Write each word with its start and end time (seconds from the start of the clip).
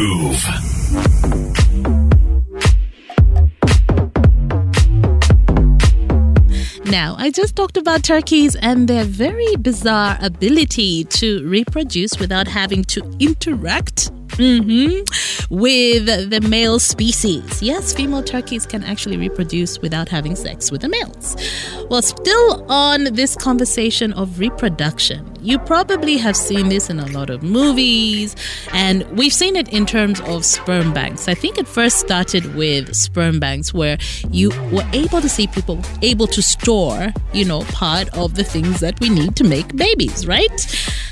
Groove. 0.00 0.44
Now, 6.86 7.16
I 7.18 7.30
just 7.30 7.54
talked 7.54 7.76
about 7.76 8.02
turkeys 8.02 8.56
and 8.56 8.88
their 8.88 9.04
very 9.04 9.56
bizarre 9.56 10.16
ability 10.22 11.04
to 11.04 11.46
reproduce 11.46 12.18
without 12.18 12.48
having 12.48 12.82
to 12.84 13.02
interact 13.20 14.10
mhm, 14.32 15.48
with 15.50 16.30
the 16.30 16.40
male 16.48 16.78
species. 16.78 17.62
Yes, 17.62 17.92
female 17.92 18.22
turkeys 18.22 18.66
can 18.66 18.84
actually 18.84 19.16
reproduce 19.16 19.80
without 19.80 20.08
having 20.08 20.36
sex 20.36 20.70
with 20.70 20.82
the 20.82 20.88
males. 20.88 21.36
Well, 21.90 22.02
still 22.02 22.64
on 22.70 23.04
this 23.14 23.34
conversation 23.34 24.12
of 24.12 24.38
reproduction, 24.38 25.26
you 25.42 25.58
probably 25.58 26.18
have 26.18 26.36
seen 26.36 26.68
this 26.68 26.90
in 26.90 27.00
a 27.00 27.06
lot 27.08 27.30
of 27.30 27.42
movies, 27.42 28.36
and 28.72 29.04
we've 29.16 29.32
seen 29.32 29.56
it 29.56 29.68
in 29.70 29.86
terms 29.86 30.20
of 30.22 30.44
sperm 30.44 30.92
banks. 30.92 31.28
I 31.28 31.34
think 31.34 31.58
it 31.58 31.66
first 31.66 31.98
started 31.98 32.54
with 32.54 32.94
sperm 32.94 33.40
banks 33.40 33.72
where 33.74 33.98
you 34.30 34.50
were 34.70 34.86
able 34.92 35.20
to 35.20 35.28
see 35.28 35.46
people 35.46 35.80
able 36.02 36.26
to 36.28 36.42
store, 36.42 37.12
you 37.32 37.44
know, 37.44 37.62
part 37.72 38.08
of 38.16 38.34
the 38.34 38.44
things 38.44 38.80
that 38.80 39.00
we 39.00 39.08
need 39.08 39.36
to 39.36 39.44
make 39.44 39.74
babies, 39.76 40.26
right? 40.26 40.60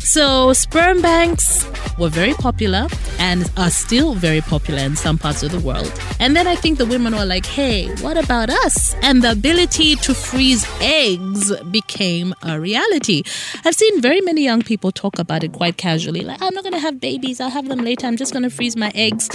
So, 0.00 0.52
sperm 0.52 1.00
banks 1.02 1.66
were 1.98 2.08
very 2.08 2.34
popular 2.34 2.88
and 3.18 3.50
are 3.56 3.70
still 3.70 4.14
very 4.14 4.40
popular 4.40 4.80
in 4.80 4.96
some 4.96 5.18
parts 5.18 5.42
of 5.42 5.52
the 5.52 5.60
world. 5.60 5.92
And 6.20 6.36
then 6.36 6.46
I 6.46 6.54
think 6.54 6.78
the 6.78 6.86
women 6.86 7.14
were 7.14 7.24
like, 7.24 7.46
hey, 7.46 7.88
what 7.96 8.16
about 8.16 8.50
us? 8.50 8.94
And 9.02 9.22
the 9.22 9.32
ability 9.32 9.96
to 9.96 10.14
freeze 10.14 10.66
eggs 10.80 11.52
became 11.70 12.34
a 12.42 12.60
reality. 12.60 13.22
I've 13.64 13.74
seen 13.74 14.00
very 14.00 14.20
many 14.20 14.42
young 14.42 14.62
people 14.62 14.92
talk 14.92 15.18
about 15.18 15.44
it 15.44 15.52
quite 15.52 15.76
casually 15.76 16.20
like, 16.20 16.40
I'm 16.42 16.54
not 16.54 16.64
going 16.64 16.74
to 16.74 16.80
have 16.80 17.00
babies, 17.00 17.40
I'll 17.40 17.50
have 17.50 17.68
them 17.68 17.80
later, 17.80 18.06
I'm 18.06 18.16
just 18.16 18.32
going 18.32 18.42
to 18.42 18.50
freeze 18.50 18.76
my 18.76 18.92
eggs. 18.94 19.28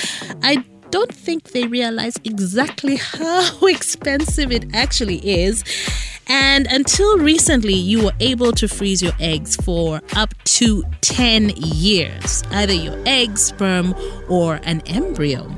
I 0.43 0.63
don't 0.89 1.13
think 1.13 1.51
they 1.51 1.65
realize 1.67 2.17
exactly 2.23 2.95
how 2.97 3.65
expensive 3.65 4.51
it 4.51 4.65
actually 4.73 5.17
is. 5.17 5.63
And 6.27 6.67
until 6.67 7.17
recently, 7.17 7.73
you 7.73 8.03
were 8.05 8.13
able 8.19 8.51
to 8.53 8.67
freeze 8.67 9.01
your 9.01 9.13
eggs 9.19 9.55
for 9.57 10.01
up 10.15 10.33
to 10.43 10.83
10 11.01 11.49
years, 11.55 12.43
either 12.51 12.73
your 12.73 12.97
egg, 13.05 13.37
sperm, 13.37 13.95
or 14.29 14.59
an 14.63 14.81
embryo. 14.85 15.53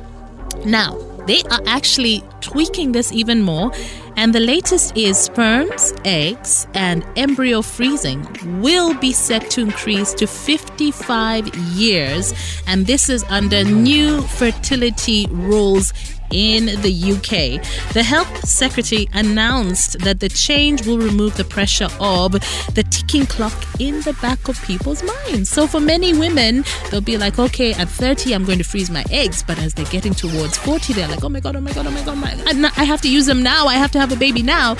Now, 0.65 0.97
they 1.27 1.41
are 1.43 1.61
actually 1.65 2.23
tweaking 2.41 2.91
this 2.91 3.11
even 3.11 3.41
more, 3.41 3.71
and 4.15 4.33
the 4.33 4.39
latest 4.39 4.95
is 4.97 5.17
sperms, 5.17 5.93
eggs, 6.05 6.67
and 6.73 7.05
embryo 7.15 7.61
freezing 7.61 8.25
will 8.61 8.93
be 8.95 9.11
set 9.11 9.49
to 9.51 9.61
increase 9.61 10.13
to 10.15 10.27
55 10.27 11.53
years, 11.55 12.33
and 12.67 12.85
this 12.85 13.09
is 13.09 13.23
under 13.29 13.63
new 13.63 14.21
fertility 14.21 15.27
rules 15.31 15.93
in 16.33 16.65
the 16.81 17.11
UK. 17.13 17.61
The 17.93 18.03
Health 18.03 18.47
Secretary 18.47 19.07
announced 19.13 19.99
that 19.99 20.19
the 20.19 20.29
change 20.29 20.85
will 20.85 20.97
remove 20.97 21.37
the 21.37 21.43
pressure 21.43 21.87
of 21.99 22.31
the 22.73 22.83
ticking 22.89 23.25
clock 23.25 23.53
in 23.79 24.01
the 24.01 24.13
back 24.21 24.47
of 24.47 24.61
people's 24.63 25.03
minds. 25.03 25.49
So 25.49 25.67
for 25.67 25.79
many 25.79 26.13
women, 26.13 26.65
they'll 26.89 27.01
be 27.01 27.17
like, 27.17 27.37
okay, 27.39 27.73
at 27.73 27.87
30, 27.87 28.33
I'm 28.33 28.45
going 28.45 28.57
to 28.57 28.63
freeze 28.63 28.89
my 28.89 29.05
eggs. 29.11 29.43
But 29.43 29.59
as 29.59 29.73
they're 29.75 29.85
getting 29.85 30.13
towards 30.13 30.57
40, 30.57 30.93
they're 30.93 31.07
like, 31.07 31.23
oh 31.23 31.29
my 31.29 31.39
God, 31.39 31.55
oh 31.55 31.61
my 31.61 31.71
God, 31.71 31.85
oh 31.85 31.91
my 31.91 32.03
God, 32.03 32.17
my, 32.17 32.71
I 32.77 32.83
have 32.83 33.01
to 33.01 33.09
use 33.09 33.27
them 33.27 33.43
now. 33.43 33.67
I 33.67 33.75
have 33.75 33.91
to 33.91 33.99
have 34.03 34.11
a 34.11 34.19
baby 34.19 34.43
now. 34.43 34.75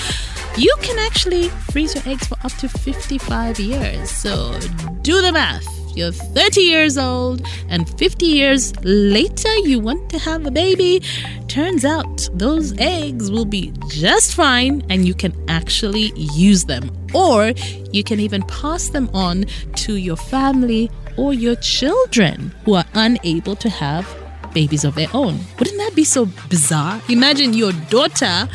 You 0.58 0.76
can 0.82 1.00
actually 1.00 1.48
freeze 1.72 1.96
your 1.96 2.04
eggs 2.06 2.28
for 2.28 2.38
up 2.44 2.52
to 2.54 2.68
55 2.68 3.58
years. 3.58 4.12
So 4.12 4.60
do 5.02 5.22
the 5.22 5.32
math 5.32 5.66
you're 5.96 6.12
30 6.12 6.62
years 6.62 6.98
old 6.98 7.48
and 7.70 7.88
50 7.98 8.26
years 8.26 8.74
later 8.84 9.56
you 9.60 9.80
want 9.80 10.10
to 10.10 10.20
have 10.20 10.46
a 10.46 10.52
baby, 10.52 11.02
turns 11.48 11.86
out 11.86 12.28
those 12.34 12.74
eggs 12.80 13.32
will 13.32 13.46
be 13.46 13.72
just 13.88 14.33
fine 14.33 14.83
and 14.89 15.08
you 15.08 15.14
can 15.14 15.33
actually 15.48 16.12
use 16.33 16.66
them. 16.66 16.92
Or 17.14 17.54
you 17.92 18.04
can 18.04 18.20
even 18.20 18.42
pass 18.44 18.89
them 18.89 19.10
on 19.14 19.45
to 19.76 19.95
your 19.95 20.17
family 20.17 20.89
or 21.16 21.33
your 21.33 21.56
children 21.58 22.52
who 22.66 22.73
are 22.73 22.86
unable 22.95 23.56
to 23.58 23.70
have 23.70 24.06
babies 24.54 24.83
of 24.83 24.95
their 24.95 25.10
own. 25.14 25.39
Wouldn't 25.60 25.78
that 25.78 25.95
be 25.95 26.04
so 26.04 26.28
bizarre? 26.50 27.02
Imagine 27.10 27.54
your 27.54 27.72
daughter 27.89 28.48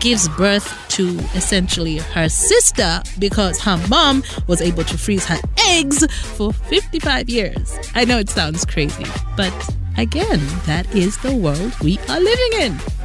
gives 0.00 0.28
birth 0.30 0.72
to 0.90 1.18
essentially 1.34 1.98
her 1.98 2.28
sister 2.28 3.02
because 3.18 3.60
her 3.60 3.76
mom 3.88 4.22
was 4.46 4.60
able 4.60 4.84
to 4.84 4.98
freeze 4.98 5.26
her 5.26 5.38
eggs 5.68 6.06
for 6.36 6.52
55 6.52 7.28
years. 7.28 7.78
I 7.94 8.04
know 8.04 8.18
it 8.18 8.30
sounds 8.30 8.64
crazy, 8.64 9.04
but 9.36 9.52
again, 9.96 10.40
that 10.66 10.86
is 10.94 11.16
the 11.18 11.34
world 11.34 11.72
we 11.80 11.98
are 12.08 12.20
living 12.20 12.60
in. 12.60 12.95